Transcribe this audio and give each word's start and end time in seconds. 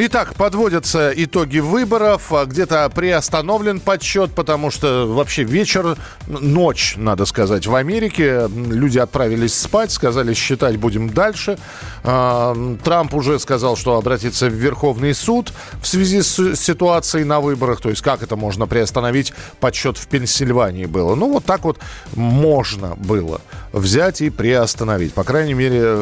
Итак, 0.00 0.36
подводятся 0.36 1.12
итоги 1.16 1.58
выборов. 1.58 2.32
А 2.32 2.44
Где-то 2.44 2.88
приостановлен 2.88 3.80
подсчет, 3.80 4.30
потому 4.32 4.70
что 4.70 5.12
вообще 5.12 5.42
вечер, 5.42 5.96
ночь, 6.28 6.94
надо 6.96 7.24
сказать, 7.24 7.66
в 7.66 7.74
Америке. 7.74 8.48
Люди 8.48 9.00
отправились 9.00 9.58
спать, 9.58 9.90
сказали, 9.90 10.34
считать 10.34 10.76
будем 10.76 11.10
дальше. 11.10 11.58
А, 12.04 12.56
Трамп 12.84 13.12
уже 13.12 13.40
сказал, 13.40 13.76
что 13.76 13.96
обратится 13.96 14.46
в 14.46 14.52
Верховный 14.52 15.12
суд 15.14 15.52
в 15.82 15.88
связи 15.88 16.22
с 16.22 16.54
ситуацией 16.54 17.24
на 17.24 17.40
выборах. 17.40 17.80
То 17.80 17.90
есть 17.90 18.02
как 18.02 18.22
это 18.22 18.36
можно 18.36 18.68
приостановить? 18.68 19.32
Подсчет 19.58 19.98
в 19.98 20.06
Пенсильвании 20.06 20.86
было. 20.86 21.16
Ну, 21.16 21.28
вот 21.32 21.44
так 21.44 21.64
вот 21.64 21.80
можно 22.14 22.94
было 22.94 23.40
взять 23.72 24.20
и 24.20 24.30
приостановить. 24.30 25.12
По 25.12 25.24
крайней 25.24 25.54
мере, 25.54 25.98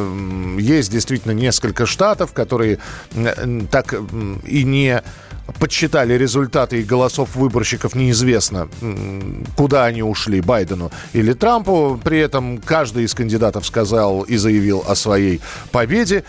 есть 0.59 0.93
действительно 0.93 1.33
несколько 1.33 1.87
штатов, 1.87 2.35
которые 2.35 2.79
м, 3.15 3.67
так 3.87 4.01
и 4.47 4.65
не 4.65 5.03
подсчитали 5.61 6.15
результаты 6.15 6.81
и 6.81 6.85
голосов 6.85 7.37
выборщиков 7.37 7.95
неизвестно, 7.95 8.69
куда 9.57 9.85
они 9.85 10.03
ушли, 10.03 10.41
Байдену 10.41 10.91
или 11.13 11.33
Трампу. 11.33 12.01
При 12.03 12.19
этом 12.19 12.59
каждый 12.59 13.05
из 13.05 13.15
кандидатов 13.15 13.65
сказал 13.65 14.23
и 14.23 14.37
заявил 14.37 14.85
о 14.87 14.95
своей 14.97 15.41
победе. 15.71 16.25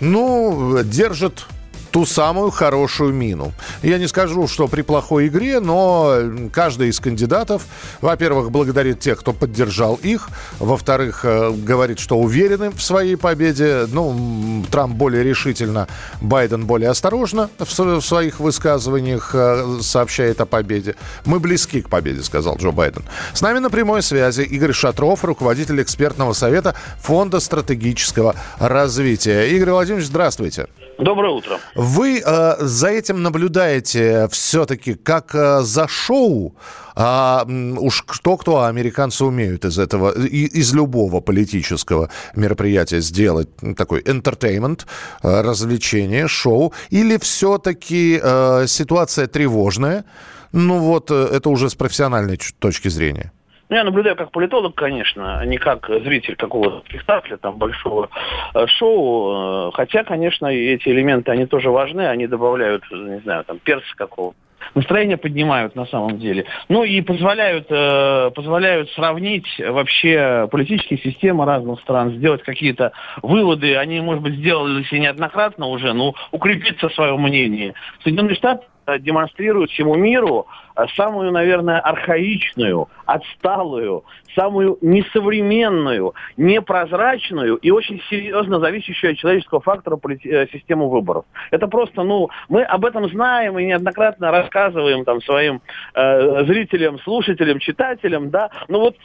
Ну, 0.00 0.82
держит 0.82 1.46
ту 1.92 2.06
самую 2.06 2.50
хорошую 2.50 3.12
мину. 3.12 3.52
Я 3.82 3.98
не 3.98 4.08
скажу, 4.08 4.48
что 4.48 4.66
при 4.66 4.82
плохой 4.82 5.28
игре, 5.28 5.60
но 5.60 6.16
каждый 6.50 6.88
из 6.88 6.98
кандидатов, 6.98 7.66
во-первых, 8.00 8.50
благодарит 8.50 8.98
тех, 9.00 9.20
кто 9.20 9.32
поддержал 9.32 9.96
их, 10.02 10.30
во-вторых, 10.58 11.20
э, 11.24 11.50
говорит, 11.52 11.98
что 11.98 12.18
уверены 12.18 12.70
в 12.70 12.82
своей 12.82 13.16
победе. 13.16 13.86
Ну, 13.92 14.64
Трамп 14.70 14.96
более 14.96 15.22
решительно, 15.22 15.86
Байден 16.20 16.64
более 16.64 16.88
осторожно 16.88 17.50
в 17.58 18.00
своих 18.00 18.40
высказываниях 18.40 19.30
э, 19.34 19.78
сообщает 19.82 20.40
о 20.40 20.46
победе. 20.46 20.96
Мы 21.26 21.40
близки 21.40 21.82
к 21.82 21.90
победе, 21.90 22.22
сказал 22.22 22.56
Джо 22.56 22.70
Байден. 22.70 23.04
С 23.34 23.42
нами 23.42 23.58
на 23.58 23.68
прямой 23.68 24.02
связи 24.02 24.40
Игорь 24.40 24.72
Шатров, 24.72 25.24
руководитель 25.24 25.82
экспертного 25.82 26.32
совета 26.32 26.74
Фонда 27.02 27.38
стратегического 27.40 28.34
развития. 28.58 29.46
Игорь 29.48 29.72
Владимирович, 29.72 30.06
здравствуйте. 30.06 30.68
Доброе 30.98 31.32
утро. 31.32 31.58
Вы 31.74 32.22
э, 32.24 32.56
за 32.60 32.88
этим 32.88 33.22
наблюдаете 33.22 34.28
все-таки 34.30 34.94
как 34.94 35.34
э, 35.34 35.62
за 35.62 35.88
шоу. 35.88 36.54
А 36.94 37.46
уж 37.78 38.02
кто-кто, 38.02 38.58
а 38.58 38.68
американцы 38.68 39.24
умеют 39.24 39.64
из 39.64 39.78
этого, 39.78 40.12
из 40.12 40.74
любого 40.74 41.20
политического 41.20 42.10
мероприятия 42.36 43.00
сделать 43.00 43.48
такой 43.76 44.02
entertainment, 44.02 44.82
э, 45.22 45.40
развлечение, 45.40 46.28
шоу. 46.28 46.72
Или 46.90 47.16
все-таки 47.18 48.20
э, 48.22 48.66
ситуация 48.68 49.26
тревожная? 49.26 50.04
Ну 50.52 50.78
вот, 50.78 51.10
э, 51.10 51.28
это 51.32 51.48
уже 51.48 51.70
с 51.70 51.74
профессиональной 51.74 52.38
точки 52.58 52.88
зрения. 52.88 53.32
Ну, 53.72 53.78
я 53.78 53.84
наблюдаю 53.84 54.16
как 54.16 54.32
политолог, 54.32 54.74
конечно, 54.74 55.38
а 55.38 55.46
не 55.46 55.56
как 55.56 55.88
зритель 55.88 56.36
какого-то 56.36 56.80
спектакля, 56.86 57.38
там, 57.38 57.56
большого 57.56 58.10
э, 58.52 58.66
шоу. 58.66 59.70
Э, 59.70 59.70
Хотя, 59.72 60.04
конечно, 60.04 60.48
эти 60.48 60.90
элементы, 60.90 61.32
они 61.32 61.46
тоже 61.46 61.70
важны, 61.70 62.02
они 62.02 62.26
добавляют, 62.26 62.84
не 62.90 63.20
знаю, 63.20 63.44
там, 63.44 63.58
перца 63.60 63.86
какого 63.96 64.34
настроение 64.74 65.16
поднимают 65.16 65.74
на 65.74 65.86
самом 65.86 66.18
деле. 66.18 66.44
Ну 66.68 66.84
и 66.84 67.00
позволяют, 67.00 67.66
э, 67.70 68.30
позволяют 68.34 68.90
сравнить 68.90 69.46
вообще 69.58 70.48
политические 70.50 70.98
системы 70.98 71.46
разных 71.46 71.80
стран, 71.80 72.12
сделать 72.12 72.42
какие-то 72.42 72.92
выводы. 73.22 73.76
Они, 73.76 74.02
может 74.02 74.22
быть, 74.22 74.34
сделали 74.34 74.84
и 74.90 74.98
неоднократно 74.98 75.66
уже, 75.68 75.94
но 75.94 76.14
укрепиться 76.30 76.90
в 76.90 76.94
своем 76.94 77.22
мнении. 77.22 77.72
Соединенные 78.02 78.36
Штаты 78.36 78.66
э, 78.86 78.98
демонстрируют 78.98 79.70
всему 79.70 79.94
миру 79.94 80.46
э, 80.76 80.86
самую, 80.96 81.32
наверное, 81.32 81.80
архаичную, 81.80 82.88
отсталую, 83.06 84.04
самую 84.34 84.78
несовременную, 84.80 86.14
непрозрачную 86.36 87.56
и 87.56 87.70
очень 87.70 88.00
серьезно 88.08 88.60
зависящую 88.60 89.12
от 89.12 89.18
человеческого 89.18 89.60
фактора 89.60 89.98
э, 90.24 90.46
систему 90.48 90.88
выборов. 90.88 91.24
Это 91.50 91.68
просто, 91.68 92.02
ну, 92.02 92.30
мы 92.48 92.62
об 92.62 92.84
этом 92.84 93.08
знаем 93.08 93.58
и 93.58 93.64
неоднократно 93.64 94.30
рассказываем 94.30 95.04
там 95.04 95.20
своим 95.22 95.60
э, 95.94 96.44
зрителям, 96.44 96.98
слушателям, 97.00 97.58
читателям, 97.58 98.30
да. 98.30 98.50
Но 98.68 98.80
вот 98.80 98.96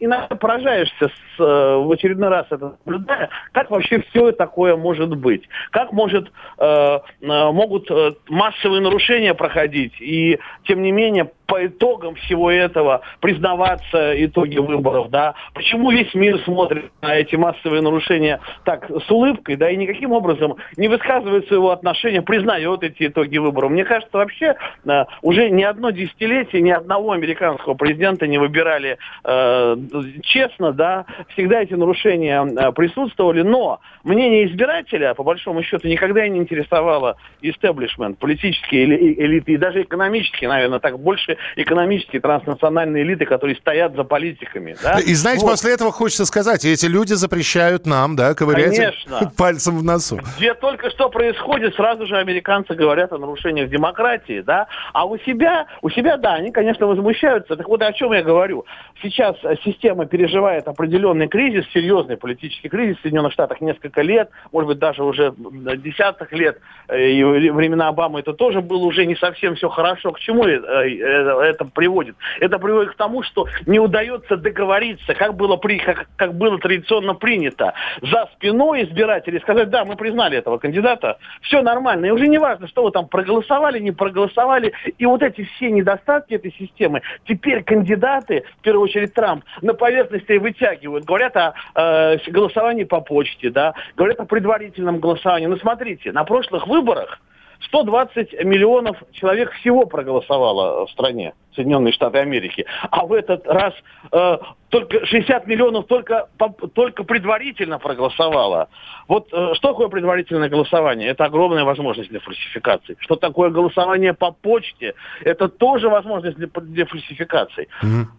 иногда 0.00 0.34
поражаешься 0.36 1.08
с, 1.08 1.40
э, 1.40 1.76
в 1.76 1.90
очередной 1.92 2.28
раз 2.28 2.46
это 2.50 2.76
наблюдая, 2.84 3.28
как 3.52 3.70
вообще 3.70 4.02
все 4.10 4.32
такое 4.32 4.76
может 4.76 5.16
быть, 5.16 5.48
как 5.70 5.92
может 5.92 6.30
э, 6.58 6.98
могут 7.20 7.88
массовые 8.28 8.80
нарушения 8.80 9.07
проходить. 9.34 9.94
И 10.00 10.38
тем 10.64 10.82
не 10.82 10.92
менее 10.92 11.30
по 11.48 11.64
итогам 11.66 12.14
всего 12.14 12.50
этого 12.50 13.00
признаваться 13.20 14.12
итоги 14.24 14.58
выборов, 14.58 15.08
да, 15.08 15.34
почему 15.54 15.90
весь 15.90 16.12
мир 16.14 16.38
смотрит 16.44 16.92
на 17.00 17.16
эти 17.16 17.36
массовые 17.36 17.80
нарушения 17.80 18.38
так 18.64 18.88
с 18.90 19.10
улыбкой, 19.10 19.56
да, 19.56 19.70
и 19.70 19.76
никаким 19.76 20.12
образом 20.12 20.56
не 20.76 20.88
высказывает 20.88 21.48
своего 21.48 21.70
отношения, 21.70 22.20
признает 22.20 22.82
эти 22.82 23.06
итоги 23.06 23.38
выборов. 23.38 23.70
Мне 23.70 23.84
кажется, 23.84 24.18
вообще 24.18 24.56
э, 24.84 25.04
уже 25.22 25.48
ни 25.48 25.62
одно 25.62 25.88
десятилетие 25.90 26.60
ни 26.60 26.70
одного 26.70 27.12
американского 27.12 27.72
президента 27.72 28.26
не 28.26 28.36
выбирали 28.36 28.98
э, 29.24 29.76
честно, 30.22 30.72
да, 30.72 31.06
всегда 31.32 31.62
эти 31.62 31.72
нарушения 31.72 32.44
э, 32.44 32.72
присутствовали, 32.72 33.40
но 33.40 33.80
мнение 34.04 34.46
избирателя, 34.48 35.14
по 35.14 35.22
большому 35.22 35.62
счету, 35.62 35.88
никогда 35.88 36.28
не 36.28 36.40
интересовало 36.40 37.16
истеблишмент, 37.40 38.18
политические 38.18 38.84
эли- 38.84 39.14
элиты 39.14 39.52
и 39.52 39.56
даже 39.56 39.80
экономические, 39.80 40.50
наверное, 40.50 40.78
так 40.78 40.98
больше 40.98 41.37
экономические 41.56 42.20
транснациональные 42.20 43.02
элиты, 43.04 43.24
которые 43.24 43.56
стоят 43.56 43.94
за 43.94 44.04
политиками. 44.04 44.76
Да? 44.82 44.98
И 44.98 45.14
знаете, 45.14 45.44
Вот. 45.44 45.52
после 45.52 45.72
этого 45.74 45.92
хочется 45.92 46.24
сказать, 46.24 46.64
эти 46.64 46.86
люди 46.86 47.14
запрещают 47.14 47.86
нам, 47.86 48.16
да, 48.16 48.34
ковырять 48.34 48.76
Конечно. 48.76 49.32
пальцем 49.36 49.78
в 49.78 49.84
носу. 49.84 50.20
Где 50.36 50.54
только 50.54 50.90
что 50.90 51.08
происходит, 51.08 51.74
сразу 51.74 52.06
же 52.06 52.16
американцы 52.16 52.74
говорят 52.74 53.12
о 53.12 53.18
нарушениях 53.18 53.70
демократии, 53.70 54.40
да, 54.40 54.66
а 54.92 55.04
у 55.06 55.18
себя, 55.18 55.66
у 55.82 55.90
себя, 55.90 56.16
да, 56.16 56.34
они, 56.34 56.50
конечно, 56.50 56.86
возмущаются. 56.86 57.56
Так 57.56 57.68
вот, 57.68 57.82
о 57.82 57.92
чем 57.92 58.12
я 58.12 58.22
говорю. 58.22 58.64
Сейчас 59.02 59.36
система 59.64 60.06
переживает 60.06 60.66
определенный 60.68 61.28
кризис, 61.28 61.64
серьезный 61.72 62.16
политический 62.16 62.68
кризис 62.68 62.98
в 62.98 63.02
Соединенных 63.02 63.32
Штатах 63.32 63.60
несколько 63.60 64.02
лет, 64.02 64.30
может 64.52 64.68
быть, 64.68 64.78
даже 64.78 65.02
уже 65.04 65.34
десятых 65.36 66.32
лет, 66.32 66.58
э, 66.88 67.10
и 67.10 67.22
времена 67.24 67.88
Обамы 67.88 68.20
это 68.20 68.32
тоже 68.32 68.60
было 68.60 68.84
уже 68.84 69.06
не 69.06 69.16
совсем 69.16 69.54
все 69.54 69.68
хорошо. 69.68 70.12
К 70.12 70.20
чему 70.20 70.44
э, 70.44 70.58
э, 70.58 71.27
это 71.32 71.64
приводит? 71.64 72.16
Это 72.40 72.58
приводит 72.58 72.92
к 72.92 72.96
тому, 72.96 73.22
что 73.22 73.46
не 73.66 73.78
удается 73.78 74.36
договориться, 74.36 75.14
как 75.14 75.34
было, 75.34 75.56
при, 75.56 75.78
как, 75.78 76.06
как 76.16 76.34
было 76.34 76.58
традиционно 76.58 77.14
принято, 77.14 77.74
за 78.02 78.28
спиной 78.34 78.84
избирателей 78.84 79.40
сказать, 79.40 79.70
да, 79.70 79.84
мы 79.84 79.96
признали 79.96 80.38
этого 80.38 80.58
кандидата, 80.58 81.18
все 81.42 81.62
нормально. 81.62 82.06
И 82.06 82.10
уже 82.10 82.28
не 82.28 82.38
важно, 82.38 82.68
что 82.68 82.84
вы 82.84 82.90
там 82.90 83.08
проголосовали, 83.08 83.78
не 83.78 83.92
проголосовали. 83.92 84.72
И 84.98 85.06
вот 85.06 85.22
эти 85.22 85.44
все 85.44 85.70
недостатки 85.70 86.34
этой 86.34 86.52
системы 86.52 87.02
теперь 87.26 87.62
кандидаты, 87.62 88.44
в 88.58 88.62
первую 88.62 88.84
очередь 88.84 89.14
Трамп, 89.14 89.44
на 89.62 89.74
поверхности 89.74 90.32
вытягивают. 90.32 91.04
Говорят 91.04 91.36
о 91.36 91.54
э, 91.74 92.18
голосовании 92.28 92.84
по 92.84 93.00
почте, 93.00 93.50
да, 93.50 93.74
говорят 93.96 94.20
о 94.20 94.24
предварительном 94.24 94.98
голосовании. 94.98 95.46
Но 95.46 95.56
смотрите, 95.56 96.12
на 96.12 96.24
прошлых 96.24 96.66
выборах 96.66 97.20
120 97.60 98.44
миллионов 98.44 98.96
человек 99.12 99.52
всего 99.52 99.86
проголосовало 99.86 100.86
в 100.86 100.90
стране, 100.90 101.34
Соединенные 101.54 101.92
Штаты 101.92 102.18
Америки. 102.18 102.64
А 102.90 103.04
в 103.04 103.12
этот 103.12 103.46
раз 103.46 103.74
э, 104.12 104.38
только 104.68 105.06
60 105.06 105.46
миллионов 105.46 105.86
только, 105.86 106.28
только 106.74 107.04
предварительно 107.04 107.78
проголосовало. 107.78 108.68
Вот 109.06 109.28
э, 109.32 109.54
что 109.54 109.68
такое 109.68 109.88
предварительное 109.88 110.48
голосование? 110.48 111.08
Это 111.08 111.24
огромная 111.24 111.64
возможность 111.64 112.10
для 112.10 112.20
фальсификации. 112.20 112.96
Что 113.00 113.16
такое 113.16 113.50
голосование 113.50 114.12
по 114.12 114.30
почте? 114.30 114.94
Это 115.22 115.48
тоже 115.48 115.88
возможность 115.88 116.36
для, 116.36 116.48
для 116.48 116.86
фальсификаций. 116.86 117.68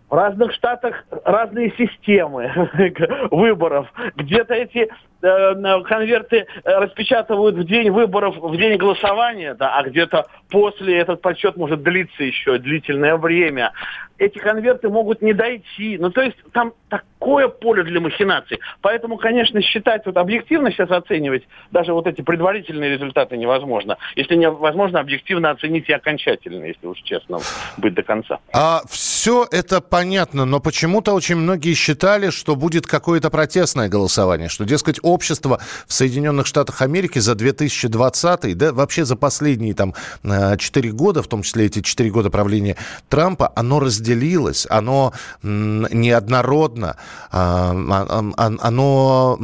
В 0.09 0.13
разных 0.13 0.53
штатах 0.53 1.05
разные 1.23 1.71
системы 1.77 2.51
выборов. 3.31 3.87
Где-то 4.15 4.55
эти 4.55 4.89
э, 5.21 5.83
конверты 5.83 6.47
э, 6.63 6.79
распечатывают 6.79 7.55
в 7.57 7.63
день 7.65 7.91
выборов, 7.91 8.35
в 8.37 8.57
день 8.57 8.77
голосования, 8.77 9.53
да, 9.53 9.77
а 9.77 9.83
где-то 9.83 10.25
после 10.49 10.97
этот 10.97 11.21
подсчет 11.21 11.57
может 11.57 11.83
длиться 11.83 12.23
еще 12.23 12.57
длительное 12.57 13.17
время. 13.17 13.71
Эти 14.19 14.37
конверты 14.37 14.89
могут 14.89 15.21
не 15.21 15.33
дойти. 15.33 15.97
Ну, 15.97 16.11
то 16.11 16.21
есть 16.21 16.37
там 16.53 16.73
такое 16.89 17.47
поле 17.47 17.83
для 17.83 17.99
махинаций. 17.99 18.59
Поэтому, 18.81 19.17
конечно, 19.17 19.61
считать, 19.61 20.05
вот 20.05 20.17
объективно 20.17 20.71
сейчас 20.71 20.89
оценивать 20.89 21.43
даже 21.71 21.93
вот 21.93 22.07
эти 22.07 22.21
предварительные 22.21 22.91
результаты 22.91 23.37
невозможно. 23.37 23.97
Если 24.15 24.35
невозможно 24.35 24.99
объективно 24.99 25.51
оценить 25.51 25.87
и 25.89 25.93
окончательно, 25.93 26.65
если 26.65 26.87
уж 26.87 26.97
честно 27.03 27.39
быть 27.77 27.93
до 27.93 28.03
конца. 28.03 28.39
А 28.53 28.81
все 28.89 29.45
это 29.51 29.81
понятно, 29.81 30.45
но 30.45 30.59
почему-то 30.59 31.13
очень 31.13 31.35
многие 31.35 31.73
считали, 31.73 32.29
что 32.29 32.55
будет 32.55 32.87
какое-то 32.87 33.29
протестное 33.29 33.89
голосование, 33.89 34.49
что, 34.49 34.65
дескать, 34.65 34.99
общество 35.03 35.59
в 35.87 35.93
Соединенных 35.93 36.47
Штатах 36.47 36.81
Америки 36.81 37.19
за 37.19 37.35
2020, 37.35 38.57
да 38.57 38.73
вообще 38.73 39.05
за 39.05 39.15
последние 39.15 39.73
там 39.73 39.93
4 40.23 40.91
года, 40.91 41.21
в 41.21 41.27
том 41.27 41.43
числе 41.43 41.65
эти 41.65 41.81
4 41.81 42.09
года 42.09 42.29
правления 42.29 42.75
Трампа, 43.09 43.51
оно 43.55 43.79
разделилось, 43.79 44.65
оно 44.69 45.13
неоднородно, 45.43 46.78
а, 46.85 47.73
а, 47.73 48.23
а, 48.37 48.51
оно 48.59 49.37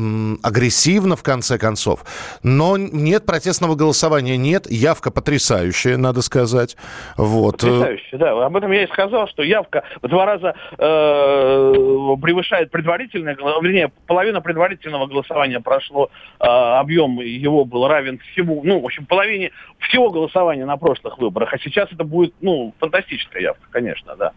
агрессивно 0.44 1.16
в 1.16 1.24
конце 1.24 1.58
концов. 1.58 2.06
Но 2.44 2.78
нет 2.78 3.26
протестного 3.26 3.76
голосования, 3.76 4.38
нет. 4.38 4.70
Явка 4.70 5.12
потрясающая, 5.12 5.98
надо 5.98 6.22
сказать. 6.22 6.78
Вот. 7.18 7.62
Потрясающая, 7.62 8.20
да. 8.20 8.46
Об 8.46 8.56
этом 8.56 8.72
я 8.72 8.84
и 8.84 8.88
сказал, 8.88 9.28
что 9.28 9.44
явка 9.44 9.84
в 10.02 10.08
два 10.08 10.26
раза 10.26 10.56
э, 10.78 11.74
превышает 12.22 12.72
предварительное, 12.72 13.36
вернее, 13.36 13.92
половина 14.08 14.42
предварительного 14.42 15.08
голосования 15.08 15.60
прошло, 15.60 16.10
э, 16.40 16.46
объем 16.46 17.20
его 17.20 17.66
был 17.66 17.88
равен 17.88 18.20
всему, 18.32 18.62
ну, 18.64 18.80
в 18.80 18.86
общем, 18.86 19.06
половине 19.06 19.52
всего 19.80 20.10
голосования 20.10 20.66
на 20.66 20.78
прошлых 20.78 21.18
выборах. 21.18 21.54
А 21.54 21.60
сейчас 21.60 21.92
это 21.92 22.04
будет, 22.04 22.34
ну, 22.42 22.74
фантастическая 22.80 23.42
явка, 23.42 23.68
конечно, 23.72 24.16
да. 24.16 24.32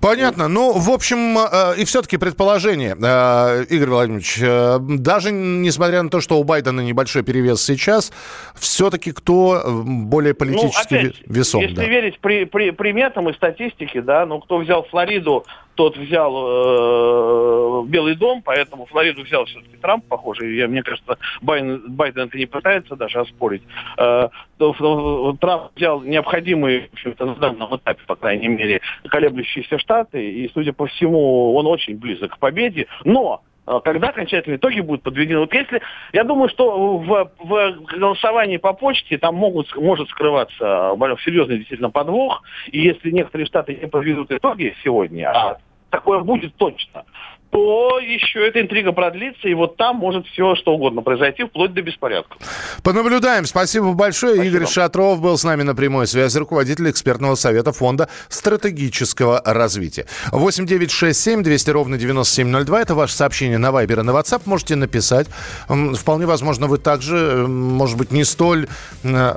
Понятно. 0.00 0.48
Ну, 0.48 0.72
в 0.72 0.90
общем, 0.90 1.38
э, 1.38 1.80
и 1.80 1.84
все-таки 1.84 2.17
предположение, 2.18 2.96
э, 3.00 3.64
Игорь 3.70 3.88
Владимирович, 3.88 4.38
э, 4.40 4.78
даже 4.80 5.32
несмотря 5.32 6.02
на 6.02 6.10
то, 6.10 6.20
что 6.20 6.38
у 6.38 6.44
Байдена 6.44 6.80
небольшой 6.80 7.22
перевес 7.22 7.62
сейчас, 7.62 8.12
все-таки 8.54 9.12
кто 9.12 9.62
более 9.66 10.32
ну, 10.32 10.38
политически 10.38 10.94
ну, 10.94 11.00
опять, 11.00 11.22
весом? 11.26 11.60
Если 11.60 11.74
да. 11.74 11.84
верить 11.84 12.18
при, 12.20 12.44
при, 12.44 12.70
приметам 12.70 13.28
и 13.28 13.34
статистике, 13.34 14.02
да, 14.02 14.26
ну, 14.26 14.40
кто 14.40 14.58
взял 14.58 14.84
Флориду 14.84 15.44
тот 15.78 15.96
взял 15.96 16.34
э, 16.34 17.84
Белый 17.86 18.16
дом, 18.16 18.42
поэтому 18.44 18.86
Флориду 18.86 19.22
взял 19.22 19.44
все-таки 19.44 19.76
Трамп, 19.76 20.04
похоже. 20.08 20.52
И, 20.52 20.66
мне 20.66 20.82
кажется, 20.82 21.18
Байден, 21.40 21.84
Байден 21.86 22.22
это 22.22 22.36
не 22.36 22.46
пытается 22.46 22.96
даже 22.96 23.20
оспорить. 23.20 23.62
Э, 23.96 24.28
Трамп 24.58 25.70
взял 25.76 26.00
необходимые, 26.00 26.88
в 26.88 26.94
общем-то, 26.94 27.26
на 27.26 27.34
данном 27.36 27.76
этапе, 27.76 28.00
по 28.08 28.16
крайней 28.16 28.48
мере, 28.48 28.80
колеблющиеся 29.08 29.78
штаты, 29.78 30.28
и, 30.28 30.50
судя 30.52 30.72
по 30.72 30.88
всему, 30.88 31.54
он 31.54 31.68
очень 31.68 31.94
близок 32.08 32.34
к 32.34 32.38
победе. 32.38 32.86
Но 33.04 33.42
э, 33.66 33.80
когда 33.84 34.08
окончательные 34.08 34.56
итоги 34.56 34.80
будут 34.80 35.02
подведены. 35.02 35.40
Вот 35.40 35.52
если, 35.52 35.80
я 36.12 36.24
думаю, 36.24 36.48
что 36.48 36.98
в, 36.98 37.30
в 37.38 37.70
голосовании 37.98 38.56
по 38.56 38.72
почте 38.72 39.18
там 39.18 39.34
могут, 39.34 39.74
может 39.76 40.08
скрываться 40.08 40.94
серьезный 41.24 41.58
действительно 41.58 41.90
подвох, 41.90 42.42
и 42.68 42.80
если 42.80 43.10
некоторые 43.10 43.46
штаты 43.46 43.74
не 43.74 43.86
подведут 43.86 44.30
итоги 44.32 44.74
сегодня, 44.82 45.30
а 45.30 45.58
такое 45.90 46.20
будет 46.20 46.54
точно, 46.56 47.04
то 47.50 47.98
еще 47.98 48.46
эта 48.46 48.60
интрига 48.60 48.92
продлится, 48.92 49.48
и 49.48 49.54
вот 49.54 49.76
там 49.76 49.96
может 49.96 50.26
все 50.26 50.54
что 50.54 50.72
угодно 50.74 51.02
произойти, 51.02 51.44
вплоть 51.44 51.72
до 51.72 51.82
беспорядка. 51.82 52.36
Понаблюдаем. 52.82 53.46
Спасибо 53.46 53.92
большое. 53.92 54.34
Спасибо. 54.34 54.56
Игорь 54.56 54.68
Шатров 54.68 55.20
был 55.20 55.38
с 55.38 55.44
нами 55.44 55.62
на 55.62 55.74
прямой 55.74 56.06
связи, 56.06 56.36
руководитель 56.38 56.90
экспертного 56.90 57.34
совета 57.36 57.72
Фонда 57.72 58.08
стратегического 58.28 59.42
развития. 59.44 60.06
8 60.30 60.66
9 60.66 60.90
6 60.90 61.20
7 61.20 61.42
200 61.42 61.70
ровно 61.70 61.96
9702. 61.96 62.80
Это 62.80 62.94
ваше 62.94 63.14
сообщение 63.14 63.58
на 63.58 63.72
Вайбер 63.72 64.00
и 64.00 64.02
на 64.02 64.10
WhatsApp. 64.10 64.42
Можете 64.44 64.76
написать. 64.76 65.28
Вполне 65.68 66.26
возможно, 66.26 66.66
вы 66.66 66.78
также, 66.78 67.46
может 67.48 67.96
быть, 67.96 68.12
не 68.12 68.24
столь, 68.24 68.68
э, 69.04 69.36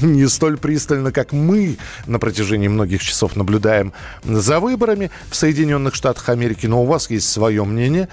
не 0.00 0.28
столь 0.28 0.58
пристально, 0.58 1.12
как 1.12 1.32
мы 1.32 1.76
на 2.06 2.18
протяжении 2.18 2.68
многих 2.68 3.02
часов 3.02 3.36
наблюдаем 3.36 3.92
за 4.22 4.60
выборами 4.60 5.10
в 5.30 5.36
Соединенных 5.36 5.94
Штатах 5.94 6.28
Америки, 6.28 6.66
но 6.66 6.83
у 6.84 6.86
вас 6.86 7.10
есть 7.10 7.28
свое 7.30 7.64
мнение, 7.64 8.08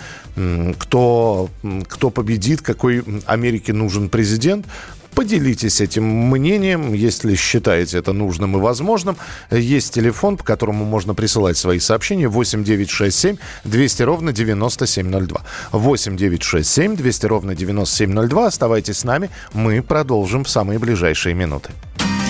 кто, 0.77 1.49
кто 1.87 2.09
победит, 2.09 2.61
какой 2.61 3.03
Америке 3.25 3.73
нужен 3.73 4.09
президент. 4.09 4.65
Поделитесь 5.13 5.81
этим 5.81 6.05
мнением, 6.05 6.93
если 6.93 7.35
считаете 7.35 7.97
это 7.97 8.13
нужным 8.13 8.55
и 8.55 8.61
возможным. 8.61 9.17
Есть 9.51 9.93
телефон, 9.93 10.37
по 10.37 10.43
которому 10.45 10.85
можно 10.85 11.13
присылать 11.13 11.57
свои 11.57 11.79
сообщения 11.79 12.29
8 12.29 12.63
9 12.63 12.89
6 12.89 13.19
7 13.19 13.37
200 13.65 14.03
ровно 14.03 14.31
9702. 14.31 15.41
8 15.73 16.15
9 16.17 16.43
6 16.43 16.69
7 16.69 16.95
200 16.95 17.25
ровно 17.25 17.55
9702. 17.55 18.47
Оставайтесь 18.47 18.99
с 18.99 19.03
нами, 19.03 19.29
мы 19.53 19.81
продолжим 19.81 20.45
в 20.45 20.49
самые 20.49 20.79
ближайшие 20.79 21.35
минуты. 21.35 21.71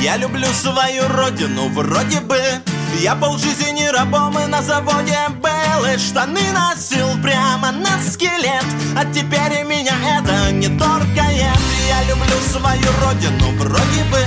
Я 0.02 0.18
люблю 0.18 0.48
свою 0.48 1.08
родину, 1.08 1.70
вроде 1.70 2.20
бы 2.22 2.42
Я 3.00 3.16
полжизни 3.16 3.86
рабом 3.88 4.38
и 4.38 4.46
на 4.46 4.62
заводе 4.62 5.18
был 5.42 5.86
И 5.86 5.98
штаны 5.98 6.42
носил 6.52 7.08
прямо 7.22 7.72
на 7.72 8.02
скелет. 8.02 8.66
А 8.96 9.06
теперь 9.06 9.64
меня 9.64 9.94
это 10.18 10.52
не 10.52 10.68
торкает 10.78 11.60
Я 11.88 12.04
люблю 12.10 12.38
свою 12.52 12.90
родину, 13.04 13.52
вроде 13.58 14.04
бы. 14.12 14.20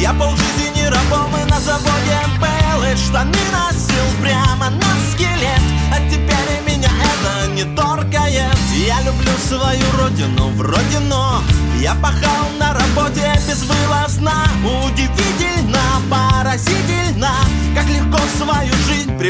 Я 0.00 0.12
полжизни 0.12 0.84
рабом 0.84 1.34
и 1.36 1.50
на 1.50 1.58
заводе 1.60 2.20
был 2.38 2.82
И 2.84 2.96
штаны 2.96 3.38
носил 3.52 4.22
прямо 4.22 4.70
на 4.70 5.12
скелет. 5.12 5.62
А 5.92 5.98
теперь 6.10 6.62
меня 6.66 6.90
это 6.90 7.50
не 7.52 7.64
торкает 7.74 8.56
Я 8.86 9.00
люблю 9.02 9.32
свою 9.48 9.90
родину, 9.98 10.50
вроде 10.56 11.00
но. 11.00 11.42
Я 11.80 11.94
пахал 11.96 12.48
на 12.58 12.72
работе 12.72 13.34
безвылазно 13.46 14.32
Удивительно, 14.62 15.73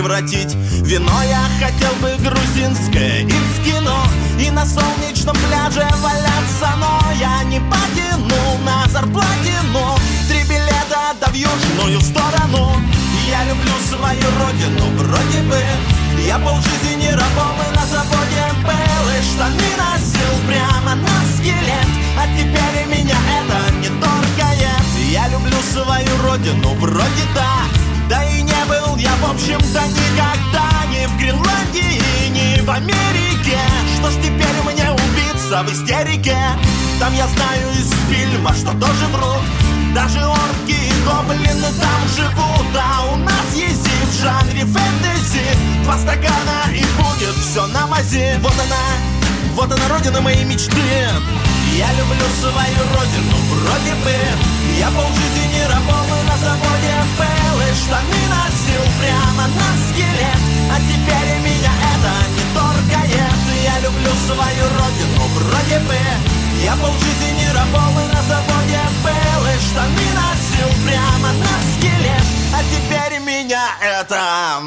превратить. 0.05 0.55
Вино 0.83 1.23
я 1.23 1.43
хотел 1.59 1.93
бы 2.03 2.15
грузинское 2.23 3.21
и 3.21 3.31
в 3.31 3.65
кино 3.65 4.05
И 4.39 4.51
на 4.51 4.65
солнечном 4.67 5.35
пляже 5.37 5.87
валяться 6.03 6.77
Но 6.79 7.01
я 7.19 7.43
не 7.45 7.61
потяну 7.61 8.59
на 8.65 8.87
зарплате 8.89 9.55
Но 9.73 9.97
три 10.29 10.43
билета 10.43 11.15
да 11.21 11.29
в 11.29 11.35
южную 11.35 12.01
сторону. 12.01 12.73
Я 13.31 13.45
люблю 13.45 13.73
свою 13.89 14.29
родину 14.41 14.85
вроде 14.99 15.41
бы 15.49 15.59
Я 16.27 16.39
полжизни 16.39 17.09
рабом 17.09 17.57
и 17.67 17.77
на 17.77 17.87
заводе 17.87 18.47
был 18.63 19.09
И 19.09 19.23
штаны 19.23 19.71
носил 19.79 20.35
прямо 20.47 20.97
на 20.97 21.37
скелет. 21.37 21.89
А 22.19 22.27
теперь 22.37 22.87
меня 22.87 23.17
это 23.39 23.75
не 23.77 23.89
торкает 23.89 24.85
Я. 25.11 25.29
Люблю 25.29 25.57
свою 25.73 26.23
родину 26.23 26.75
вроде 26.75 27.25
да. 27.35 27.45
не 27.45 27.54
общем-то, 29.35 29.81
никогда 29.89 30.69
Ни 30.91 31.07
в 31.07 31.17
Гренландии, 31.19 32.01
ни 32.31 32.61
в 32.61 32.71
Америке. 32.71 33.59
Что 33.97 34.11
ж 34.11 34.15
теперь 34.17 34.57
мне 34.65 34.91
убиться 34.91 35.63
в 35.63 35.73
истерике? 35.73 36.37
Там 37.01 37.13
я 37.15 37.27
знаю 37.27 37.71
из 37.73 37.91
фильма, 38.09 38.55
что 38.55 38.71
тоже 38.73 39.07
врут. 39.13 39.43
Даже 39.95 40.25
орки 40.25 40.73
и 40.73 41.05
гоблины 41.05 41.69
там 41.81 42.01
живут 42.17 42.77
А 42.77 43.13
у 43.13 43.17
нас 43.17 43.55
есть 43.55 43.87
в 43.87 44.23
жанре 44.23 44.65
фэнтези. 44.65 45.47
Два 45.83 45.99
стакана 45.99 46.71
и 46.73 46.85
будет 46.97 47.35
все 47.37 47.67
на 47.67 47.87
мази. 47.87 48.39
Вот 48.41 48.55
она, 48.55 48.83
вот 49.55 49.73
она 49.73 49.89
родина 49.89 50.21
моей 50.21 50.45
мечты. 50.45 50.81
Я 51.77 51.91
люблю 51.93 52.27
свою 52.41 52.83
родину, 52.95 53.37
вроде 53.51 53.95
бы. 54.05 54.15
Я 54.79 54.91
полжизни 54.91 55.34
свою 64.25 64.65
родину, 64.79 65.23
вроде 65.37 65.79
бы 65.87 65.97
Я 66.65 66.75
полжизни 66.77 67.47
рабом 67.55 67.93
и 68.01 68.15
на 68.15 68.23
заводе 68.23 68.81
был 69.03 69.47
И 69.47 69.59
штаны 69.61 70.07
носил 70.19 70.71
прямо 70.87 71.33
на 71.33 71.55
скелет. 71.73 72.27
А 72.55 72.63
теперь 72.73 73.21
меня 73.21 73.67
это... 73.83 74.63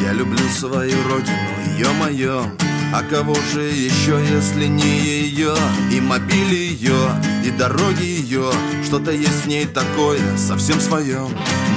Я 0.00 0.12
люблю 0.12 0.48
свою 0.50 0.96
родину, 1.08 1.50
ё-моё 1.78 2.44
а 2.92 3.02
кого 3.02 3.34
же 3.52 3.62
еще, 3.62 4.18
если 4.30 4.66
не 4.66 5.00
ее 5.00 5.54
И 5.92 6.00
мобиль 6.00 6.54
ее, 6.54 6.96
и 7.44 7.50
дороги 7.50 8.02
ее 8.02 8.50
Что-то 8.84 9.12
есть 9.12 9.44
в 9.44 9.46
ней 9.46 9.66
такое, 9.66 10.20
совсем 10.36 10.80
свое 10.80 11.28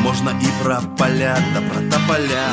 Можно 0.02 0.30
и 0.30 0.64
про 0.64 0.82
поля, 0.98 1.38
да 1.54 1.62
про 1.62 1.82
тополя. 1.92 2.48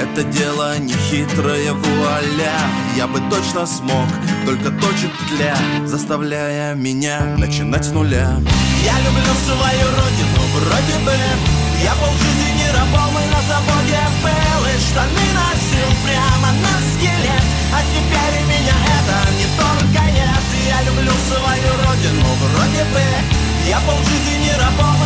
Это 0.00 0.22
дело 0.22 0.78
не 0.78 0.92
хитрое 0.92 1.72
вуаля. 1.72 2.56
Я 2.96 3.06
бы 3.06 3.20
точно 3.30 3.66
смог, 3.66 4.06
только 4.46 4.70
точит 4.70 5.10
тля 5.28 5.56
Заставляя 5.84 6.74
меня 6.74 7.20
начинать 7.36 7.84
с 7.84 7.90
нуля. 7.90 8.40
Я 8.84 8.98
люблю 9.00 9.34
свою 9.44 9.86
родину, 9.90 10.40
вроде 10.54 11.04
бы. 11.04 11.12
Я 11.82 11.94
полжизни 11.94 12.68
рабом 12.74 13.14
и 13.18 13.26
на 13.30 13.40
заводе 13.42 14.00
был 14.22 14.66
И 14.66 14.80
штаны 14.80 15.26
носил 15.34 15.58
теперь 18.08 18.42
меня, 18.44 18.76
это 18.96 19.32
не 19.32 19.46
тот 19.56 19.80
конец 19.94 20.44
Я 20.66 20.82
люблю 20.82 21.12
свою 21.28 21.72
родину, 21.84 22.26
вроде 22.40 22.84
бы 22.92 23.00
Я 23.66 23.80
полжизни 23.80 24.44
не 24.44 24.52
работал. 24.52 24.97